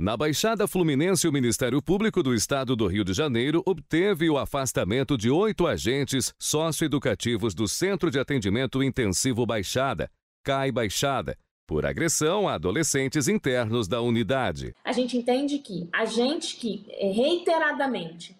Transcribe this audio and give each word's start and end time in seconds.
Na 0.00 0.16
Baixada 0.16 0.68
Fluminense, 0.68 1.26
o 1.26 1.32
Ministério 1.32 1.82
Público 1.82 2.22
do 2.22 2.32
Estado 2.32 2.76
do 2.76 2.86
Rio 2.86 3.02
de 3.02 3.12
Janeiro 3.12 3.64
obteve 3.66 4.30
o 4.30 4.38
afastamento 4.38 5.18
de 5.18 5.28
oito 5.28 5.66
agentes 5.66 6.32
socioeducativos 6.38 7.52
do 7.52 7.66
Centro 7.66 8.08
de 8.08 8.16
Atendimento 8.16 8.80
Intensivo 8.80 9.44
Baixada, 9.44 10.08
CAI 10.44 10.70
Baixada, 10.70 11.36
por 11.66 11.84
agressão 11.84 12.48
a 12.48 12.54
adolescentes 12.54 13.26
internos 13.26 13.88
da 13.88 14.00
unidade. 14.00 14.72
A 14.84 14.92
gente 14.92 15.16
entende 15.16 15.58
que 15.58 15.88
agentes 15.92 16.52
que 16.52 16.86
eh, 16.90 17.10
reiteradamente 17.10 18.36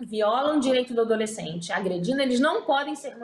violam 0.00 0.56
o 0.56 0.60
direito 0.60 0.92
do 0.92 1.02
adolescente, 1.02 1.70
agredindo, 1.70 2.20
eles 2.20 2.40
não 2.40 2.62
podem 2.62 2.96
ser 2.96 3.16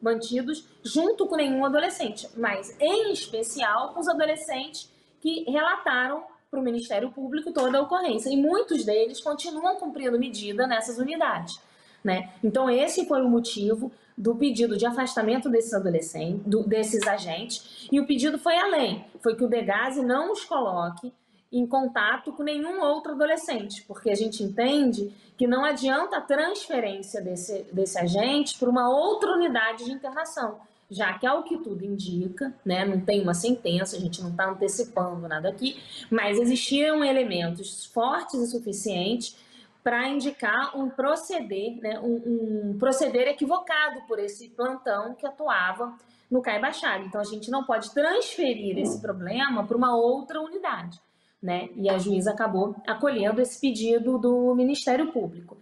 mantidos 0.00 0.64
junto 0.82 1.26
com 1.26 1.36
nenhum 1.36 1.62
adolescente, 1.62 2.26
mas 2.38 2.74
em 2.80 3.12
especial 3.12 3.92
com 3.92 4.00
os 4.00 4.08
adolescentes 4.08 4.90
que 5.20 5.44
relataram 5.44 6.24
para 6.50 6.58
o 6.58 6.64
Ministério 6.64 7.12
Público 7.12 7.52
toda 7.52 7.78
a 7.78 7.82
ocorrência. 7.82 8.28
E 8.28 8.36
muitos 8.36 8.84
deles 8.84 9.20
continuam 9.20 9.76
cumprindo 9.76 10.18
medida 10.18 10.66
nessas 10.66 10.98
unidades. 10.98 11.60
Né? 12.02 12.32
Então, 12.42 12.68
esse 12.68 13.06
foi 13.06 13.22
o 13.22 13.28
motivo 13.28 13.92
do 14.18 14.34
pedido 14.34 14.76
de 14.76 14.84
afastamento 14.84 15.48
desses 15.48 15.72
adolescentes, 15.72 16.44
do, 16.44 16.64
desses 16.64 17.06
agentes, 17.06 17.88
e 17.90 18.00
o 18.00 18.06
pedido 18.06 18.38
foi 18.38 18.56
além, 18.56 19.04
foi 19.20 19.36
que 19.36 19.44
o 19.44 19.48
Degase 19.48 20.02
não 20.02 20.32
os 20.32 20.44
coloque 20.44 21.12
em 21.52 21.66
contato 21.66 22.32
com 22.32 22.42
nenhum 22.42 22.80
outro 22.80 23.12
adolescente, 23.12 23.82
porque 23.86 24.10
a 24.10 24.14
gente 24.14 24.42
entende 24.42 25.14
que 25.36 25.46
não 25.46 25.64
adianta 25.64 26.16
a 26.16 26.20
transferência 26.20 27.20
desse, 27.22 27.64
desse 27.72 27.98
agente 27.98 28.58
para 28.58 28.68
uma 28.68 28.90
outra 28.90 29.32
unidade 29.32 29.84
de 29.84 29.92
internação 29.92 30.58
já 30.90 31.16
que 31.18 31.26
ao 31.26 31.44
que 31.44 31.58
tudo 31.58 31.84
indica, 31.84 32.52
né, 32.64 32.84
não 32.84 33.00
tem 33.00 33.22
uma 33.22 33.34
sentença, 33.34 33.96
a 33.96 34.00
gente 34.00 34.20
não 34.20 34.30
está 34.30 34.50
antecipando 34.50 35.28
nada 35.28 35.48
aqui, 35.48 35.80
mas 36.10 36.38
existiam 36.38 37.04
elementos 37.04 37.86
fortes 37.86 38.40
e 38.40 38.46
suficientes 38.48 39.36
para 39.82 40.08
indicar 40.08 40.76
um 40.76 40.90
proceder, 40.90 41.76
né, 41.80 41.98
um, 42.00 42.72
um, 42.72 42.78
proceder 42.78 43.28
equivocado 43.28 44.02
por 44.06 44.18
esse 44.18 44.48
plantão 44.48 45.14
que 45.14 45.26
atuava 45.26 45.96
no 46.30 46.42
CAI 46.42 46.60
Baixado. 46.60 47.04
Então 47.04 47.20
a 47.20 47.24
gente 47.24 47.50
não 47.50 47.64
pode 47.64 47.92
transferir 47.92 48.78
esse 48.78 49.00
problema 49.00 49.64
para 49.64 49.76
uma 49.76 49.96
outra 49.96 50.40
unidade. 50.40 51.00
Né? 51.42 51.70
E 51.74 51.88
a 51.88 51.96
juíza 51.96 52.32
acabou 52.32 52.76
acolhendo 52.86 53.40
esse 53.40 53.58
pedido 53.58 54.18
do 54.18 54.54
Ministério 54.54 55.10
Público 55.10 55.56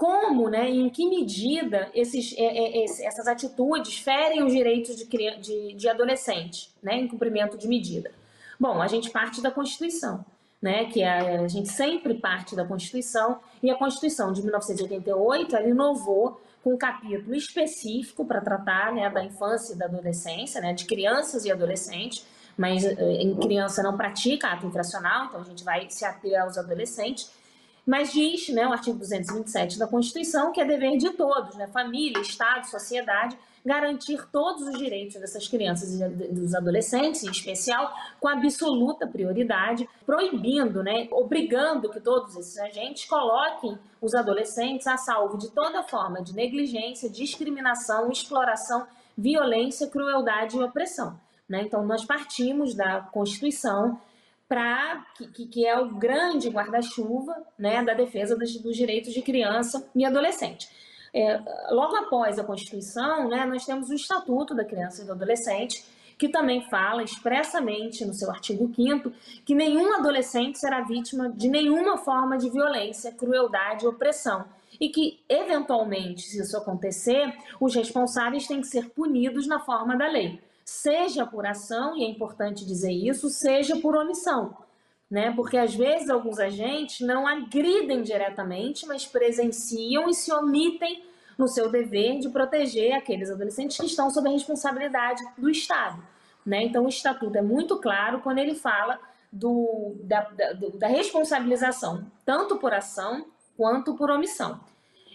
como, 0.00 0.48
né, 0.48 0.70
em 0.70 0.88
que 0.88 1.06
medida 1.06 1.90
esses, 1.92 2.34
é, 2.38 2.44
é, 2.44 2.84
essas 2.84 3.28
atitudes 3.28 3.98
ferem 3.98 4.42
os 4.42 4.50
direitos 4.50 4.96
de, 4.96 5.04
de, 5.04 5.74
de 5.74 5.88
adolescente, 5.90 6.70
né, 6.82 6.94
em 6.94 7.06
cumprimento 7.06 7.58
de 7.58 7.68
medida. 7.68 8.10
Bom, 8.58 8.80
a 8.80 8.86
gente 8.86 9.10
parte 9.10 9.42
da 9.42 9.50
Constituição, 9.50 10.24
né, 10.62 10.86
que 10.86 11.02
a, 11.04 11.42
a 11.42 11.48
gente 11.48 11.68
sempre 11.68 12.14
parte 12.14 12.56
da 12.56 12.64
Constituição, 12.64 13.40
e 13.62 13.70
a 13.70 13.74
Constituição 13.74 14.32
de 14.32 14.40
1988 14.40 15.54
ela 15.54 15.68
inovou 15.68 16.40
com 16.64 16.72
um 16.72 16.78
capítulo 16.78 17.34
específico 17.34 18.24
para 18.24 18.40
tratar 18.40 18.94
né, 18.94 19.10
da 19.10 19.22
infância 19.22 19.74
e 19.74 19.76
da 19.76 19.84
adolescência, 19.84 20.62
né, 20.62 20.72
de 20.72 20.86
crianças 20.86 21.44
e 21.44 21.52
adolescentes, 21.52 22.26
mas 22.56 22.86
eh, 22.86 22.96
em 23.20 23.36
criança 23.36 23.82
não 23.82 23.98
pratica 23.98 24.48
ato 24.48 24.66
infracional, 24.66 25.26
então 25.26 25.42
a 25.42 25.44
gente 25.44 25.62
vai 25.62 25.90
se 25.90 26.06
ater 26.06 26.40
aos 26.40 26.56
adolescentes, 26.56 27.30
mas 27.86 28.12
diz, 28.12 28.48
né, 28.50 28.66
o 28.66 28.72
artigo 28.72 28.98
227 28.98 29.78
da 29.78 29.86
Constituição, 29.86 30.52
que 30.52 30.60
é 30.60 30.64
dever 30.64 30.96
de 30.96 31.10
todos, 31.10 31.56
né, 31.56 31.66
família, 31.68 32.20
Estado, 32.20 32.68
sociedade, 32.68 33.36
garantir 33.64 34.26
todos 34.32 34.66
os 34.66 34.78
direitos 34.78 35.20
dessas 35.20 35.46
crianças 35.46 36.00
e 36.00 36.08
dos 36.28 36.54
adolescentes, 36.54 37.24
em 37.24 37.30
especial, 37.30 37.92
com 38.18 38.28
absoluta 38.28 39.06
prioridade, 39.06 39.88
proibindo, 40.06 40.82
né, 40.82 41.08
obrigando 41.10 41.90
que 41.90 42.00
todos 42.00 42.36
esses 42.36 42.58
agentes 42.58 43.04
coloquem 43.04 43.78
os 44.00 44.14
adolescentes 44.14 44.86
a 44.86 44.96
salvo 44.96 45.36
de 45.36 45.50
toda 45.50 45.82
forma 45.82 46.22
de 46.22 46.34
negligência, 46.34 47.10
discriminação, 47.10 48.10
exploração, 48.10 48.86
violência, 49.16 49.86
crueldade 49.88 50.56
e 50.56 50.62
opressão. 50.62 51.18
Né? 51.48 51.62
Então, 51.62 51.84
nós 51.84 52.04
partimos 52.04 52.74
da 52.74 53.00
Constituição 53.00 54.00
para 54.50 55.06
que, 55.14 55.46
que, 55.46 55.64
é 55.64 55.78
o 55.78 55.94
grande 55.94 56.48
guarda-chuva 56.48 57.40
né, 57.56 57.84
da 57.84 57.94
defesa 57.94 58.36
dos, 58.36 58.58
dos, 58.58 58.76
direitos 58.76 59.14
de 59.14 59.22
criança 59.22 59.88
e 59.94 60.04
adolescente. 60.04 60.68
É, 61.14 61.40
logo 61.70 61.94
após 61.94 62.36
a 62.36 62.42
Constituição, 62.42 63.28
né, 63.28 63.46
nós 63.46 63.64
temos 63.64 63.90
o 63.90 63.94
Estatuto 63.94 64.52
da 64.52 64.64
Criança 64.64 65.02
e 65.02 65.04
do 65.06 65.12
Adolescente, 65.12 65.84
que 66.18 66.28
também 66.28 66.68
fala 66.68 67.04
expressamente 67.04 68.04
no 68.04 68.12
seu 68.12 68.28
artigo 68.28 68.68
5 68.74 69.12
que 69.44 69.54
nenhum 69.54 69.94
adolescente 69.94 70.58
será 70.58 70.80
vítima 70.80 71.30
de 71.30 71.48
nenhuma 71.48 71.96
forma 71.98 72.36
de 72.36 72.50
violência, 72.50 73.12
crueldade 73.12 73.86
ou 73.86 73.92
opressão. 73.92 74.44
E 74.80 74.88
que, 74.88 75.20
eventualmente, 75.28 76.22
se 76.22 76.42
isso 76.42 76.56
acontecer, 76.56 77.32
os 77.60 77.72
responsáveis 77.72 78.48
têm 78.48 78.60
que 78.60 78.66
ser 78.66 78.90
punidos 78.90 79.46
na 79.46 79.60
forma 79.60 79.96
da 79.96 80.08
lei 80.08 80.40
seja 80.70 81.26
por 81.26 81.44
ação, 81.44 81.96
e 81.96 82.04
é 82.04 82.08
importante 82.08 82.64
dizer 82.64 82.92
isso, 82.92 83.28
seja 83.28 83.76
por 83.80 83.96
omissão. 83.96 84.56
Né? 85.10 85.32
Porque 85.34 85.58
às 85.58 85.74
vezes 85.74 86.08
alguns 86.08 86.38
agentes 86.38 87.00
não 87.04 87.26
agridem 87.26 88.02
diretamente, 88.02 88.86
mas 88.86 89.04
presenciam 89.04 90.08
e 90.08 90.14
se 90.14 90.32
omitem 90.32 91.04
no 91.36 91.48
seu 91.48 91.68
dever 91.68 92.20
de 92.20 92.28
proteger 92.28 92.92
aqueles 92.92 93.30
adolescentes 93.30 93.78
que 93.78 93.86
estão 93.86 94.08
sob 94.10 94.28
a 94.28 94.32
responsabilidade 94.32 95.20
do 95.36 95.50
Estado. 95.50 96.00
Né? 96.46 96.62
Então, 96.62 96.84
o 96.84 96.88
Estatuto 96.88 97.36
é 97.36 97.42
muito 97.42 97.80
claro 97.80 98.20
quando 98.20 98.38
ele 98.38 98.54
fala 98.54 99.00
do, 99.32 99.96
da, 100.04 100.20
da, 100.20 100.52
da 100.52 100.86
responsabilização, 100.86 102.06
tanto 102.24 102.58
por 102.58 102.72
ação 102.72 103.26
quanto 103.56 103.96
por 103.96 104.08
omissão 104.08 104.60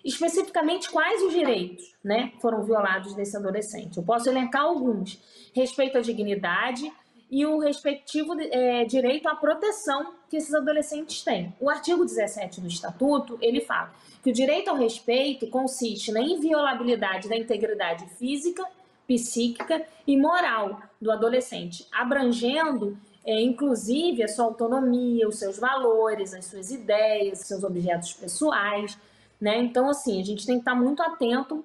especificamente 0.06 0.90
quais 0.92 1.24
os 1.24 1.34
direitos 1.34 1.96
né, 2.04 2.32
foram 2.40 2.64
violados 2.64 3.16
desse 3.16 3.36
adolescente. 3.36 3.98
Eu 3.98 4.04
posso 4.04 4.30
elencar 4.30 4.62
alguns: 4.62 5.20
respeito 5.54 5.98
à 5.98 6.02
dignidade 6.02 6.94
e 7.30 7.44
o 7.44 7.58
respectivo 7.58 8.40
é, 8.40 8.86
direito 8.86 9.28
à 9.28 9.36
proteção 9.36 10.14
que 10.30 10.38
esses 10.38 10.54
adolescentes 10.54 11.24
têm. 11.24 11.52
O 11.60 11.72
artigo 11.72 12.06
17 12.06 12.62
do 12.62 12.68
Estatuto 12.68 13.38
ele 13.42 13.62
fala 13.62 13.92
que 14.24 14.30
o 14.30 14.34
direito 14.34 14.70
ao 14.70 14.76
respeito 14.76 15.48
consiste 15.48 16.12
na 16.12 16.22
inviolabilidade 16.22 17.28
da 17.28 17.36
integridade 17.36 18.08
física, 18.20 18.64
psíquica 19.08 19.84
e 20.06 20.16
moral 20.16 20.80
do 21.02 21.12
adolescente, 21.12 21.88
abrangendo 21.92 22.96
é, 23.26 23.42
inclusive 23.42 24.22
a 24.22 24.28
sua 24.28 24.46
autonomia, 24.46 25.28
os 25.28 25.40
seus 25.40 25.58
valores, 25.58 26.32
as 26.32 26.46
suas 26.46 26.70
ideias, 26.70 27.40
seus 27.40 27.64
objetos 27.64 28.14
pessoais 28.14 28.96
né? 29.40 29.60
Então, 29.60 29.90
assim, 29.90 30.20
a 30.20 30.24
gente 30.24 30.46
tem 30.46 30.56
que 30.56 30.62
estar 30.62 30.76
muito 30.76 31.02
atento 31.02 31.64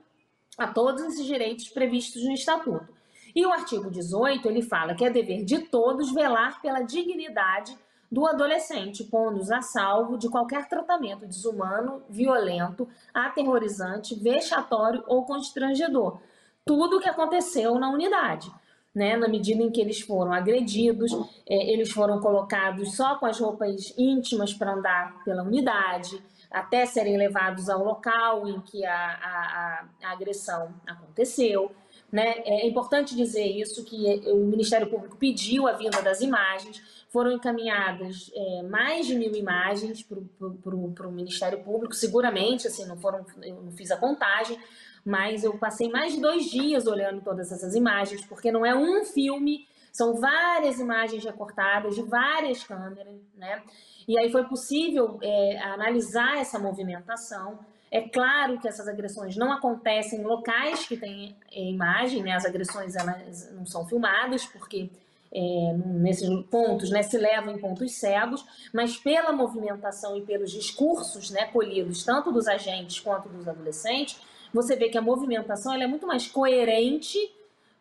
a 0.58 0.66
todos 0.66 1.02
esses 1.02 1.24
direitos 1.24 1.68
previstos 1.68 2.24
no 2.24 2.32
Estatuto. 2.32 2.88
E 3.34 3.46
o 3.46 3.52
artigo 3.52 3.90
18, 3.90 4.48
ele 4.48 4.62
fala 4.62 4.94
que 4.94 5.04
é 5.04 5.10
dever 5.10 5.44
de 5.44 5.60
todos 5.60 6.12
velar 6.12 6.60
pela 6.60 6.82
dignidade 6.82 7.76
do 8.10 8.26
adolescente, 8.26 9.04
pondo-os 9.04 9.52
a 9.52 9.62
salvo 9.62 10.18
de 10.18 10.28
qualquer 10.28 10.68
tratamento 10.68 11.26
desumano, 11.26 12.02
violento, 12.08 12.88
aterrorizante, 13.14 14.16
vexatório 14.16 15.04
ou 15.06 15.24
constrangedor. 15.24 16.18
Tudo 16.64 16.96
o 16.96 17.00
que 17.00 17.08
aconteceu 17.08 17.78
na 17.78 17.88
unidade. 17.88 18.50
Né, 18.92 19.16
na 19.16 19.28
medida 19.28 19.62
em 19.62 19.70
que 19.70 19.80
eles 19.80 20.00
foram 20.00 20.32
agredidos, 20.32 21.12
é, 21.48 21.72
eles 21.72 21.92
foram 21.92 22.18
colocados 22.18 22.96
só 22.96 23.14
com 23.14 23.26
as 23.26 23.38
roupas 23.38 23.94
íntimas 23.96 24.52
para 24.52 24.72
andar 24.72 25.22
pela 25.22 25.44
unidade, 25.44 26.20
até 26.50 26.84
serem 26.84 27.16
levados 27.16 27.70
ao 27.70 27.84
local 27.84 28.48
em 28.48 28.60
que 28.62 28.84
a, 28.84 28.92
a, 28.92 29.86
a 30.02 30.10
agressão 30.10 30.74
aconteceu. 30.84 31.70
Né? 32.10 32.42
É 32.44 32.66
importante 32.66 33.14
dizer 33.14 33.46
isso, 33.46 33.84
que 33.84 34.20
o 34.32 34.38
Ministério 34.38 34.90
Público 34.90 35.16
pediu 35.16 35.68
a 35.68 35.72
vinda 35.72 36.02
das 36.02 36.20
imagens, 36.20 36.82
foram 37.08 37.32
encaminhadas 37.32 38.30
é, 38.34 38.62
mais 38.62 39.06
de 39.06 39.14
mil 39.14 39.34
imagens 39.34 40.02
para 40.02 40.76
o 40.76 41.12
Ministério 41.12 41.62
Público, 41.62 41.94
seguramente, 41.94 42.66
assim, 42.66 42.84
não 42.86 42.96
foram, 42.96 43.24
não 43.62 43.72
fiz 43.72 43.90
a 43.92 43.96
contagem, 43.96 44.58
mas 45.04 45.44
eu 45.44 45.56
passei 45.58 45.88
mais 45.88 46.14
de 46.14 46.20
dois 46.20 46.44
dias 46.44 46.86
olhando 46.86 47.20
todas 47.20 47.50
essas 47.50 47.74
imagens, 47.74 48.24
porque 48.26 48.52
não 48.52 48.64
é 48.64 48.74
um 48.74 49.04
filme, 49.04 49.66
são 49.92 50.14
várias 50.20 50.78
imagens 50.78 51.24
recortadas 51.24 51.94
de 51.94 52.02
várias 52.02 52.62
câmeras, 52.62 53.16
né? 53.36 53.62
E 54.06 54.18
aí 54.18 54.30
foi 54.30 54.44
possível 54.44 55.18
é, 55.22 55.58
analisar 55.62 56.38
essa 56.38 56.58
movimentação. 56.58 57.58
É 57.90 58.02
claro 58.08 58.58
que 58.60 58.68
essas 58.68 58.86
agressões 58.86 59.36
não 59.36 59.52
acontecem 59.52 60.20
em 60.20 60.24
locais 60.24 60.86
que 60.86 60.96
têm 60.96 61.36
é, 61.52 61.64
imagem, 61.64 62.22
né? 62.22 62.32
As 62.32 62.44
agressões 62.44 62.94
elas 62.94 63.52
não 63.52 63.66
são 63.66 63.86
filmadas, 63.86 64.46
porque 64.46 64.90
é, 65.32 65.72
nesses 65.86 66.28
pontos 66.46 66.90
né, 66.90 67.02
se 67.02 67.16
levam 67.16 67.54
em 67.54 67.58
pontos 67.58 67.92
cegos, 67.92 68.44
mas 68.72 68.96
pela 68.96 69.32
movimentação 69.32 70.16
e 70.16 70.22
pelos 70.22 70.50
discursos 70.50 71.30
né, 71.30 71.46
colhidos, 71.46 72.04
tanto 72.04 72.32
dos 72.32 72.48
agentes 72.48 72.98
quanto 72.98 73.28
dos 73.28 73.46
adolescentes, 73.46 74.20
você 74.52 74.76
vê 74.76 74.88
que 74.88 74.98
a 74.98 75.02
movimentação 75.02 75.72
é 75.74 75.86
muito 75.86 76.06
mais 76.06 76.26
coerente 76.26 77.18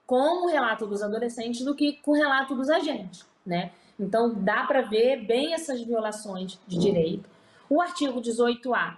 com 0.06 0.46
o 0.46 0.48
relato 0.48 0.88
dos 0.88 1.02
adolescentes 1.02 1.64
do 1.64 1.76
que 1.76 1.94
com 1.94 2.12
o 2.12 2.16
relato 2.16 2.56
dos 2.56 2.70
agentes, 2.70 3.26
né? 3.46 3.72
Então, 4.00 4.34
dá 4.34 4.64
para 4.64 4.82
ver 4.82 5.26
bem 5.26 5.54
essas 5.54 5.82
violações 5.82 6.58
de 6.68 6.80
direito. 6.80 7.30
O 7.70 7.82
artigo 7.82 8.22
18A, 8.22 8.98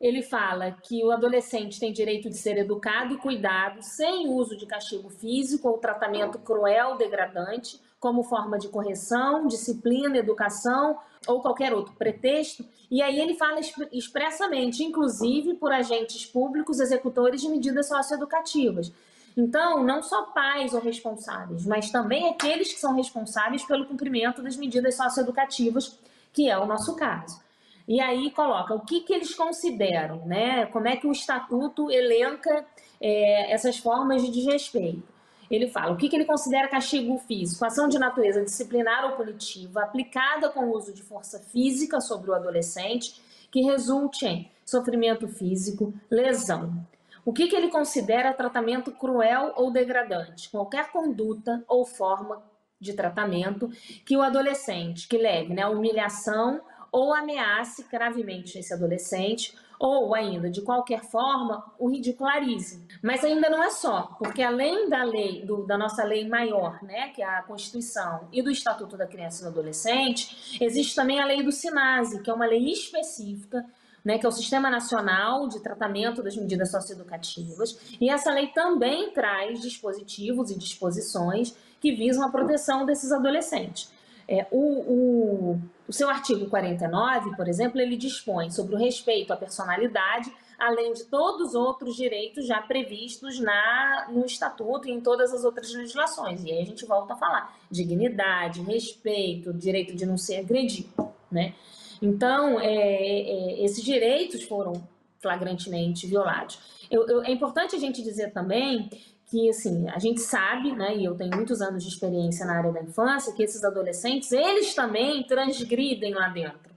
ele 0.00 0.22
fala 0.22 0.72
que 0.72 1.04
o 1.04 1.10
adolescente 1.10 1.78
tem 1.78 1.92
direito 1.92 2.28
de 2.30 2.36
ser 2.36 2.56
educado 2.56 3.14
e 3.14 3.18
cuidado 3.18 3.82
sem 3.82 4.28
uso 4.28 4.56
de 4.56 4.64
castigo 4.64 5.10
físico 5.10 5.68
ou 5.68 5.78
tratamento 5.78 6.38
cruel, 6.38 6.96
degradante, 6.96 7.78
como 8.00 8.24
forma 8.24 8.58
de 8.58 8.68
correção, 8.68 9.46
disciplina, 9.46 10.16
educação 10.16 10.98
ou 11.26 11.40
qualquer 11.40 11.72
outro 11.72 11.92
pretexto. 11.94 12.64
E 12.90 13.02
aí 13.02 13.20
ele 13.20 13.34
fala 13.34 13.60
expressamente, 13.92 14.82
inclusive 14.82 15.54
por 15.54 15.72
agentes 15.72 16.26
públicos 16.26 16.80
executores 16.80 17.40
de 17.40 17.48
medidas 17.48 17.88
socioeducativas. 17.88 18.92
Então, 19.36 19.84
não 19.84 20.02
só 20.02 20.22
pais 20.22 20.74
ou 20.74 20.80
responsáveis, 20.80 21.64
mas 21.64 21.90
também 21.90 22.28
aqueles 22.28 22.72
que 22.72 22.80
são 22.80 22.94
responsáveis 22.94 23.64
pelo 23.64 23.86
cumprimento 23.86 24.42
das 24.42 24.56
medidas 24.56 24.96
socioeducativas, 24.96 25.98
que 26.32 26.48
é 26.48 26.58
o 26.58 26.66
nosso 26.66 26.96
caso. 26.96 27.40
E 27.86 28.00
aí 28.00 28.30
coloca 28.30 28.74
o 28.74 28.80
que, 28.80 29.00
que 29.00 29.12
eles 29.12 29.34
consideram, 29.34 30.24
né? 30.26 30.66
Como 30.66 30.88
é 30.88 30.96
que 30.96 31.06
o 31.06 31.12
estatuto 31.12 31.90
elenca 31.90 32.64
é, 33.00 33.52
essas 33.52 33.78
formas 33.78 34.22
de 34.22 34.30
desrespeito. 34.30 35.19
Ele 35.50 35.68
fala 35.68 35.92
o 35.92 35.96
que, 35.96 36.08
que 36.08 36.14
ele 36.14 36.24
considera 36.24 36.68
castigo 36.68 37.18
físico, 37.18 37.64
ação 37.64 37.88
de 37.88 37.98
natureza 37.98 38.44
disciplinar 38.44 39.04
ou 39.04 39.16
punitiva 39.16 39.82
aplicada 39.82 40.48
com 40.48 40.70
uso 40.70 40.92
de 40.92 41.02
força 41.02 41.40
física 41.40 42.00
sobre 42.00 42.30
o 42.30 42.34
adolescente 42.34 43.20
que 43.50 43.62
resulte 43.62 44.26
em 44.26 44.50
sofrimento 44.64 45.26
físico, 45.26 45.92
lesão. 46.08 46.86
O 47.24 47.32
que, 47.32 47.48
que 47.48 47.56
ele 47.56 47.68
considera 47.68 48.32
tratamento 48.32 48.92
cruel 48.92 49.52
ou 49.56 49.72
degradante? 49.72 50.48
Qualquer 50.48 50.90
conduta 50.90 51.62
ou 51.68 51.84
forma 51.84 52.42
de 52.80 52.94
tratamento 52.94 53.68
que 54.06 54.16
o 54.16 54.22
adolescente 54.22 55.06
que 55.06 55.18
leve 55.18 55.52
né, 55.52 55.66
humilhação 55.66 56.60
ou 56.92 57.14
ameace 57.14 57.84
gravemente 57.90 58.58
esse 58.58 58.72
adolescente, 58.72 59.54
ou 59.78 60.14
ainda, 60.14 60.50
de 60.50 60.60
qualquer 60.60 61.02
forma, 61.02 61.64
o 61.78 61.88
ridicularize. 61.88 62.86
Mas 63.02 63.24
ainda 63.24 63.48
não 63.48 63.62
é 63.62 63.70
só, 63.70 64.14
porque 64.18 64.42
além 64.42 64.90
da 64.90 65.02
lei, 65.02 65.42
do, 65.44 65.66
da 65.66 65.78
nossa 65.78 66.04
lei 66.04 66.28
maior, 66.28 66.82
né, 66.82 67.08
que 67.08 67.22
é 67.22 67.26
a 67.26 67.42
Constituição, 67.42 68.28
e 68.30 68.42
do 68.42 68.50
Estatuto 68.50 68.96
da 68.96 69.06
Criança 69.06 69.40
e 69.40 69.44
do 69.44 69.50
Adolescente, 69.50 70.58
existe 70.62 70.94
também 70.94 71.18
a 71.18 71.24
lei 71.24 71.42
do 71.42 71.50
SINASE, 71.50 72.22
que 72.22 72.30
é 72.30 72.34
uma 72.34 72.46
lei 72.46 72.70
específica 72.70 73.64
né, 74.04 74.18
que 74.18 74.26
é 74.26 74.28
o 74.28 74.32
Sistema 74.32 74.70
Nacional 74.70 75.48
de 75.48 75.60
Tratamento 75.60 76.22
das 76.22 76.36
Medidas 76.36 76.70
Socioeducativas, 76.70 77.78
e 78.00 78.08
essa 78.08 78.32
lei 78.32 78.48
também 78.48 79.10
traz 79.10 79.60
dispositivos 79.60 80.50
e 80.50 80.58
disposições 80.58 81.54
que 81.80 81.92
visam 81.92 82.24
a 82.24 82.30
proteção 82.30 82.84
desses 82.84 83.12
adolescentes. 83.12 83.90
É, 84.28 84.46
o, 84.50 84.58
o, 84.58 85.60
o 85.90 85.92
seu 85.92 86.08
artigo 86.08 86.46
49, 86.46 87.34
por 87.34 87.48
exemplo, 87.48 87.80
ele 87.80 87.96
dispõe 87.96 88.48
sobre 88.48 88.76
o 88.76 88.78
respeito 88.78 89.32
à 89.32 89.36
personalidade, 89.36 90.32
além 90.56 90.92
de 90.92 91.02
todos 91.06 91.48
os 91.48 91.54
outros 91.56 91.96
direitos 91.96 92.46
já 92.46 92.62
previstos 92.62 93.40
na, 93.40 94.06
no 94.08 94.24
Estatuto 94.24 94.86
e 94.86 94.92
em 94.92 95.00
todas 95.00 95.34
as 95.34 95.42
outras 95.42 95.74
legislações. 95.74 96.44
E 96.44 96.52
aí 96.52 96.62
a 96.62 96.64
gente 96.64 96.86
volta 96.86 97.14
a 97.14 97.16
falar 97.16 97.58
dignidade, 97.68 98.62
respeito, 98.62 99.52
direito 99.52 99.96
de 99.96 100.06
não 100.06 100.16
ser 100.16 100.36
agredido, 100.36 101.10
né? 101.28 101.54
Então, 102.00 102.60
é, 102.60 102.72
é, 102.72 103.64
esses 103.64 103.82
direitos 103.82 104.44
foram 104.44 104.74
flagrantemente 105.18 106.06
violados. 106.06 106.86
Eu, 106.88 107.06
eu, 107.08 107.24
é 107.24 107.32
importante 107.32 107.74
a 107.74 107.78
gente 107.80 108.00
dizer 108.00 108.32
também 108.32 108.88
que 109.30 109.48
assim, 109.48 109.88
a 109.90 109.98
gente 109.98 110.20
sabe, 110.20 110.72
né, 110.72 110.96
e 110.96 111.04
eu 111.04 111.14
tenho 111.14 111.34
muitos 111.34 111.62
anos 111.62 111.84
de 111.84 111.88
experiência 111.88 112.44
na 112.44 112.58
área 112.58 112.72
da 112.72 112.82
infância, 112.82 113.32
que 113.32 113.42
esses 113.42 113.62
adolescentes, 113.62 114.32
eles 114.32 114.74
também 114.74 115.22
transgridem 115.22 116.12
lá 116.12 116.28
dentro. 116.28 116.70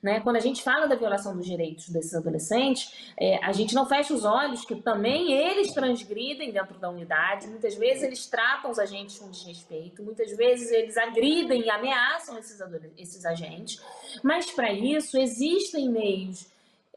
Né? 0.00 0.20
Quando 0.20 0.36
a 0.36 0.40
gente 0.40 0.62
fala 0.62 0.86
da 0.86 0.94
violação 0.94 1.36
dos 1.36 1.44
direitos 1.44 1.88
desses 1.88 2.14
adolescentes, 2.14 3.10
é, 3.18 3.44
a 3.44 3.50
gente 3.50 3.74
não 3.74 3.86
fecha 3.86 4.14
os 4.14 4.24
olhos 4.24 4.64
que 4.64 4.76
também 4.76 5.32
eles 5.32 5.72
transgridem 5.72 6.52
dentro 6.52 6.78
da 6.78 6.88
unidade, 6.88 7.48
muitas 7.48 7.74
vezes 7.74 8.04
eles 8.04 8.24
tratam 8.26 8.70
os 8.70 8.78
agentes 8.78 9.18
com 9.18 9.28
desrespeito, 9.28 10.04
muitas 10.04 10.30
vezes 10.36 10.70
eles 10.70 10.96
agridem 10.96 11.62
e 11.62 11.70
ameaçam 11.70 12.38
esses, 12.38 12.60
esses 12.96 13.24
agentes, 13.26 13.82
mas 14.22 14.48
para 14.52 14.72
isso 14.72 15.18
existem 15.18 15.88
meios 15.88 16.46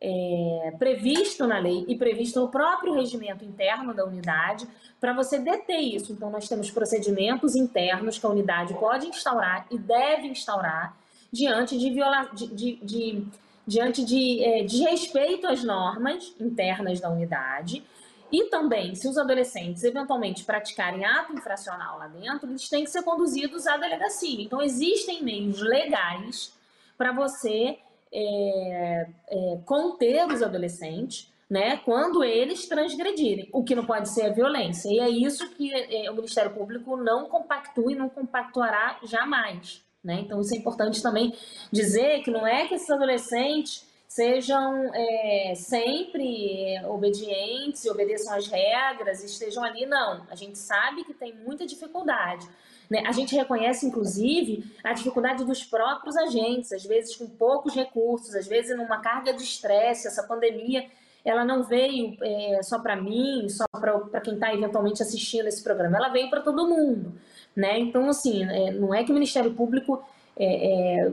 é, 0.02 0.74
previsto 0.78 1.46
na 1.46 1.60
lei 1.60 1.86
e 1.88 1.98
previsto 1.98 2.40
no 2.40 2.50
próprio 2.50 2.94
regimento 2.94 3.44
interno 3.44 3.94
da 3.94 4.06
unidade 4.06 4.68
para 5.00 5.14
você 5.14 5.40
deter 5.40 5.80
isso. 5.80 6.12
Então, 6.12 6.30
nós 6.30 6.48
temos 6.48 6.70
procedimentos 6.72 7.56
internos 7.56 8.18
que 8.18 8.26
a 8.26 8.30
unidade 8.30 8.74
pode 8.74 9.08
instaurar 9.08 9.66
e 9.72 9.78
deve 9.78 10.28
instaurar 10.28 10.96
diante 11.32 11.78
de, 11.78 11.90
viola, 11.92 12.30
de, 12.34 12.48
de, 12.48 12.76
de 12.78 13.28
diante 13.66 14.04
de 14.04 14.44
é, 14.44 14.64
desrespeito 14.64 15.48
às 15.48 15.64
normas 15.64 16.36
internas 16.40 17.00
da 17.00 17.10
unidade. 17.10 17.84
E 18.32 18.46
também, 18.46 18.94
se 18.96 19.08
os 19.08 19.18
adolescentes 19.18 19.84
eventualmente 19.84 20.44
praticarem 20.44 21.06
ato 21.06 21.34
infracional 21.34 21.98
lá 21.98 22.08
dentro, 22.08 22.50
eles 22.50 22.68
têm 22.68 22.84
que 22.84 22.92
ser 22.92 23.04
conduzidos 23.04 23.66
à 23.66 23.78
delegacia. 23.78 24.42
Então, 24.42 24.62
existem 24.62 25.24
meios 25.24 25.62
legais 25.62 26.54
para 26.98 27.12
você 27.12 27.80
é, 28.12 29.08
é, 29.30 29.60
conter 29.66 30.28
os 30.28 30.44
adolescentes, 30.44 31.32
né, 31.50 31.78
quando 31.78 32.24
eles 32.24 32.68
transgredirem, 32.68 33.50
o 33.52 33.64
que 33.64 33.74
não 33.74 33.86
pode 33.86 34.10
ser 34.10 34.28
a 34.28 34.34
violência. 34.34 34.88
E 34.90 35.00
é 35.00 35.10
isso 35.10 35.50
que 35.56 35.74
é, 35.74 36.10
o 36.12 36.16
Ministério 36.16 36.52
Público 36.52 36.96
não 36.96 37.28
compactua 37.28 37.92
e 37.92 37.96
não 37.96 38.08
compactuará 38.08 39.00
jamais. 39.04 39.84
Né? 40.04 40.22
Então, 40.22 40.40
isso 40.40 40.54
é 40.54 40.58
importante 40.58 41.02
também 41.02 41.34
dizer 41.72 42.22
que 42.22 42.30
não 42.30 42.46
é 42.46 42.68
que 42.68 42.76
esses 42.76 42.90
adolescentes 42.90 43.88
sejam 44.08 44.92
é, 44.94 45.54
sempre 45.56 46.80
obedientes 46.88 47.84
e 47.86 47.90
obedeçam 47.90 48.34
às 48.34 48.48
regras, 48.48 49.24
estejam 49.24 49.64
ali, 49.64 49.86
não. 49.86 50.26
A 50.30 50.36
gente 50.36 50.58
sabe 50.58 51.04
que 51.04 51.14
tem 51.14 51.34
muita 51.34 51.66
dificuldade. 51.66 52.48
Né? 52.90 53.04
A 53.06 53.12
gente 53.12 53.36
reconhece, 53.36 53.86
inclusive, 53.86 54.64
a 54.84 54.94
dificuldade 54.94 55.44
dos 55.46 55.64
próprios 55.64 56.16
agentes, 56.16 56.72
às 56.72 56.84
vezes 56.84 57.16
com 57.16 57.28
poucos 57.28 57.76
recursos, 57.76 58.34
às 58.36 58.48
vezes 58.48 58.76
numa 58.76 59.00
carga 59.00 59.32
de 59.32 59.44
estresse. 59.44 60.08
Essa 60.08 60.24
pandemia 60.24 60.90
ela 61.24 61.44
não 61.46 61.64
veio 61.64 62.16
é, 62.22 62.62
só 62.64 62.80
para 62.80 62.96
mim, 62.96 63.48
só 63.50 63.66
para 63.72 64.22
quem 64.22 64.36
está 64.36 64.54
eventualmente 64.54 65.02
assistindo 65.02 65.48
esse 65.48 65.64
programa, 65.64 65.98
ela 65.98 66.10
veio 66.10 66.30
para 66.30 66.42
todo 66.42 66.68
mundo. 66.68 67.14
Né? 67.56 67.80
Então, 67.80 68.08
assim, 68.10 68.44
é, 68.44 68.72
não 68.72 68.94
é 68.94 69.04
que 69.04 69.12
o 69.12 69.14
Ministério 69.14 69.54
Público 69.54 70.02
é, 70.38 71.06
é, 71.06 71.12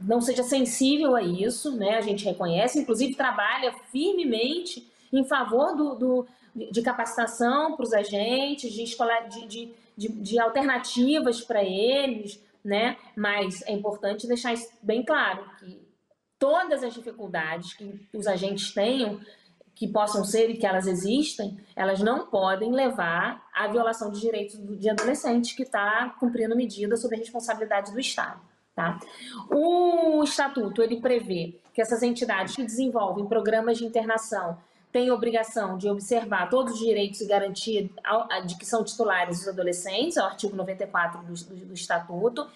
não 0.00 0.20
seja 0.20 0.42
sensível 0.42 1.16
a 1.16 1.22
isso, 1.22 1.76
né? 1.76 1.96
a 1.96 2.00
gente 2.00 2.24
reconhece, 2.24 2.80
inclusive 2.80 3.14
trabalha 3.14 3.72
firmemente 3.90 4.88
em 5.12 5.24
favor 5.24 5.76
do, 5.76 5.94
do 5.94 6.26
de 6.54 6.82
capacitação 6.82 7.74
para 7.74 7.82
os 7.82 7.92
agentes, 7.92 8.72
de, 8.72 8.84
escola, 8.84 9.22
de, 9.22 9.44
de 9.48 9.74
de, 9.96 10.08
de 10.08 10.38
alternativas 10.38 11.40
para 11.40 11.62
eles, 11.62 12.42
né? 12.64 12.96
Mas 13.16 13.62
é 13.62 13.72
importante 13.72 14.26
deixar 14.26 14.52
isso 14.52 14.68
bem 14.82 15.02
claro 15.02 15.44
que 15.58 15.83
todas 16.44 16.84
as 16.84 16.92
dificuldades 16.92 17.72
que 17.72 18.06
os 18.12 18.26
agentes 18.26 18.74
tenham, 18.74 19.18
que 19.74 19.88
possam 19.88 20.22
ser 20.22 20.50
e 20.50 20.58
que 20.58 20.66
elas 20.66 20.86
existem, 20.86 21.58
elas 21.74 22.00
não 22.00 22.26
podem 22.26 22.70
levar 22.70 23.42
à 23.54 23.66
violação 23.66 24.10
de 24.10 24.20
direitos 24.20 24.60
de 24.78 24.90
adolescente 24.90 25.56
que 25.56 25.62
está 25.62 26.14
cumprindo 26.20 26.54
medida 26.54 26.98
sob 26.98 27.14
a 27.14 27.18
responsabilidade 27.18 27.92
do 27.92 27.98
Estado. 27.98 28.42
Tá? 28.74 28.98
O 29.50 30.22
estatuto 30.22 30.82
ele 30.82 31.00
prevê 31.00 31.58
que 31.72 31.80
essas 31.80 32.02
entidades 32.02 32.54
que 32.54 32.62
desenvolvem 32.62 33.24
programas 33.24 33.78
de 33.78 33.86
internação 33.86 34.58
tem 34.92 35.10
obrigação 35.10 35.78
de 35.78 35.88
observar 35.88 36.50
todos 36.50 36.74
os 36.74 36.78
direitos 36.78 37.22
e 37.22 37.26
garantias 37.26 37.88
de 38.46 38.58
que 38.58 38.66
são 38.66 38.84
titulares 38.84 39.40
os 39.40 39.48
adolescentes, 39.48 40.18
é 40.18 40.20
o 40.20 40.26
artigo 40.26 40.54
94 40.54 41.22
do, 41.22 41.32
do, 41.32 41.66
do 41.68 41.74
Estatuto, 41.74 42.46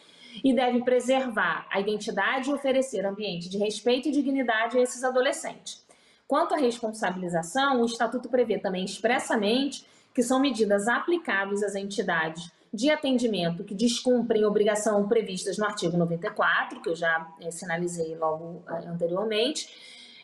e 0.42 0.52
deve 0.52 0.82
preservar 0.82 1.66
a 1.70 1.80
identidade 1.80 2.50
e 2.50 2.52
oferecer 2.52 3.04
ambiente 3.04 3.48
de 3.48 3.58
respeito 3.58 4.08
e 4.08 4.12
dignidade 4.12 4.78
a 4.78 4.80
esses 4.80 5.02
adolescentes. 5.04 5.84
Quanto 6.26 6.54
à 6.54 6.58
responsabilização, 6.58 7.80
o 7.80 7.86
Estatuto 7.86 8.28
prevê 8.28 8.58
também 8.58 8.84
expressamente 8.84 9.86
que 10.14 10.22
são 10.22 10.40
medidas 10.40 10.88
aplicáveis 10.88 11.62
às 11.62 11.74
entidades 11.74 12.50
de 12.72 12.90
atendimento 12.90 13.64
que 13.64 13.74
descumprem 13.74 14.44
obrigação 14.44 15.08
previstas 15.08 15.56
no 15.56 15.64
artigo 15.64 15.96
94, 15.96 16.80
que 16.80 16.90
eu 16.90 16.96
já 16.96 17.28
é, 17.40 17.50
sinalizei 17.50 18.14
logo 18.16 18.62
é, 18.68 18.88
anteriormente, 18.88 19.68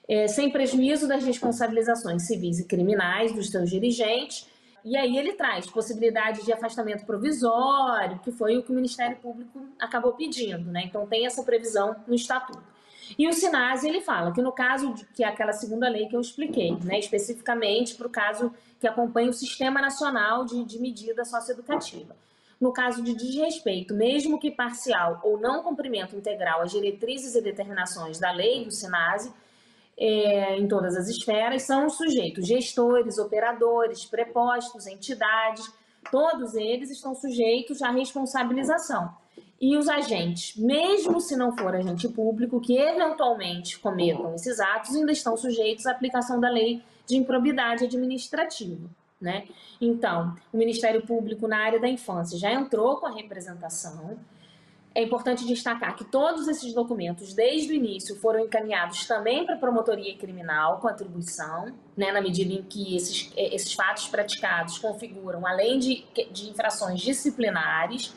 é, 0.06 0.26
sem 0.26 0.50
prejuízo 0.50 1.08
das 1.08 1.24
responsabilizações 1.24 2.26
civis 2.26 2.58
e 2.58 2.66
criminais 2.66 3.32
dos 3.32 3.50
seus 3.50 3.70
dirigentes. 3.70 4.46
E 4.84 4.96
aí 4.96 5.16
ele 5.16 5.32
traz 5.32 5.66
possibilidade 5.66 6.44
de 6.44 6.52
afastamento 6.52 7.06
provisório, 7.06 8.18
que 8.18 8.30
foi 8.30 8.58
o 8.58 8.62
que 8.62 8.70
o 8.70 8.74
Ministério 8.74 9.16
Público 9.16 9.66
acabou 9.78 10.12
pedindo, 10.12 10.70
né? 10.70 10.82
Então 10.84 11.06
tem 11.06 11.24
essa 11.24 11.42
previsão 11.42 11.96
no 12.06 12.14
estatuto. 12.14 12.62
E 13.18 13.28
o 13.28 13.32
Sinase 13.32 13.88
ele 13.88 14.00
fala 14.00 14.32
que 14.32 14.42
no 14.42 14.52
caso 14.52 14.92
de, 14.92 15.04
que 15.06 15.24
é 15.24 15.28
aquela 15.28 15.52
segunda 15.52 15.88
lei 15.88 16.06
que 16.06 16.16
eu 16.16 16.20
expliquei, 16.20 16.76
né, 16.82 16.98
especificamente 16.98 17.94
para 17.94 18.06
o 18.06 18.10
caso 18.10 18.52
que 18.80 18.86
acompanha 18.86 19.30
o 19.30 19.32
Sistema 19.32 19.80
Nacional 19.80 20.44
de, 20.44 20.64
de 20.64 20.78
Medida 20.78 21.24
Socioeducativa. 21.24 22.16
no 22.60 22.72
caso 22.72 23.02
de 23.02 23.14
desrespeito, 23.14 23.92
mesmo 23.92 24.38
que 24.38 24.50
parcial 24.50 25.20
ou 25.22 25.38
não 25.38 25.62
cumprimento 25.62 26.16
integral 26.16 26.62
às 26.62 26.70
diretrizes 26.70 27.34
e 27.34 27.42
determinações 27.42 28.18
da 28.18 28.30
lei 28.30 28.64
do 28.64 28.70
SINASE, 28.70 29.32
é, 29.96 30.58
em 30.58 30.66
todas 30.66 30.96
as 30.96 31.08
esferas, 31.08 31.62
são 31.62 31.86
os 31.86 31.96
sujeitos 31.96 32.46
gestores, 32.46 33.18
operadores, 33.18 34.04
prepostos, 34.04 34.86
entidades, 34.86 35.72
todos 36.10 36.54
eles 36.54 36.90
estão 36.90 37.14
sujeitos 37.14 37.82
à 37.82 37.90
responsabilização. 37.90 39.10
E 39.60 39.76
os 39.76 39.88
agentes, 39.88 40.56
mesmo 40.56 41.20
se 41.20 41.36
não 41.36 41.56
for 41.56 41.74
agente 41.74 42.08
público, 42.08 42.60
que 42.60 42.76
eventualmente 42.76 43.78
cometam 43.78 44.34
esses 44.34 44.60
atos, 44.60 44.94
ainda 44.94 45.12
estão 45.12 45.36
sujeitos 45.36 45.86
à 45.86 45.92
aplicação 45.92 46.40
da 46.40 46.50
lei 46.50 46.82
de 47.06 47.16
improbidade 47.16 47.84
administrativa. 47.84 48.90
Né? 49.20 49.46
Então, 49.80 50.36
o 50.52 50.56
Ministério 50.56 51.06
Público 51.06 51.48
na 51.48 51.58
área 51.58 51.80
da 51.80 51.88
infância 51.88 52.38
já 52.38 52.52
entrou 52.52 52.96
com 52.96 53.06
a 53.06 53.14
representação. 53.14 54.18
É 54.94 55.02
importante 55.02 55.44
destacar 55.44 55.96
que 55.96 56.04
todos 56.04 56.46
esses 56.46 56.72
documentos, 56.72 57.34
desde 57.34 57.72
o 57.72 57.74
início, 57.74 58.14
foram 58.20 58.40
encaminhados 58.40 59.06
também 59.06 59.44
para 59.44 59.56
a 59.56 59.58
promotoria 59.58 60.16
criminal 60.16 60.78
com 60.78 60.86
atribuição, 60.86 61.74
né, 61.96 62.12
na 62.12 62.20
medida 62.20 62.52
em 62.52 62.62
que 62.62 62.94
esses, 62.94 63.32
esses 63.36 63.72
fatos 63.72 64.06
praticados 64.06 64.78
configuram, 64.78 65.44
além 65.44 65.80
de, 65.80 66.04
de 66.30 66.48
infrações 66.48 67.00
disciplinares, 67.00 68.14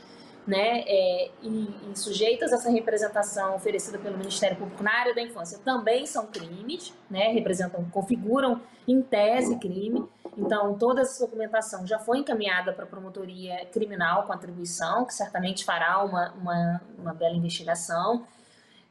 né, 0.47 0.83
é, 0.87 1.29
e, 1.43 1.67
e, 1.91 1.99
sujeitas 1.99 2.53
a 2.53 2.55
essa 2.55 2.71
representação 2.71 3.53
oferecida 3.55 3.99
pelo 3.99 4.17
Ministério 4.17 4.55
Público 4.55 4.81
na 4.81 4.93
área 4.93 5.13
da 5.13 5.21
infância 5.21 5.59
também 5.59 6.05
são 6.05 6.25
crimes, 6.27 6.93
né, 7.11 7.27
representam, 7.33 7.83
configuram 7.91 8.61
em 8.87 9.01
tese 9.01 9.59
crime. 9.59 10.07
Então, 10.37 10.77
toda 10.77 11.01
essa 11.01 11.25
documentação 11.25 11.85
já 11.85 11.99
foi 11.99 12.19
encaminhada 12.19 12.71
para 12.71 12.85
a 12.85 12.87
promotoria 12.87 13.65
criminal 13.65 14.23
com 14.23 14.31
atribuição, 14.31 15.03
que 15.03 15.13
certamente 15.13 15.65
fará 15.65 16.01
uma, 16.03 16.31
uma, 16.33 16.81
uma 16.97 17.13
bela 17.13 17.35
investigação. 17.35 18.25